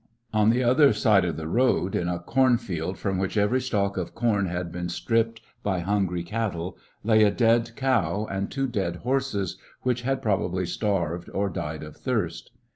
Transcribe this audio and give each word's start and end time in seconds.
On 0.33 0.49
the 0.49 0.63
other 0.63 0.93
side 0.93 1.25
of 1.25 1.37
the 1.37 1.47
road, 1.47 1.93
in 1.93 2.07
a 2.07 2.17
corn 2.17 2.57
field 2.57 2.97
from 2.97 3.19
which 3.19 3.37
every 3.37 3.61
stalk 3.61 3.97
of 3.97 4.15
com 4.15 4.47
had 4.47 4.71
been 4.71 4.89
stripped 4.89 5.41
by 5.61 5.81
hungry 5.81 6.23
cattle, 6.23 6.75
lay 7.03 7.21
a 7.23 7.29
dead 7.29 7.75
cow 7.75 8.25
and 8.31 8.49
two 8.49 8.67
dead 8.67 8.95
horses, 9.05 9.59
which 9.83 10.01
had 10.01 10.23
probably 10.23 10.65
starved 10.65 11.29
or 11.35 11.51
died 11.51 11.83
of 11.83 11.95
thirst. 11.97 12.49